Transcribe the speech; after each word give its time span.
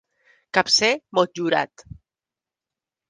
Capcer 0.57 0.89
motllurat. 1.19 1.85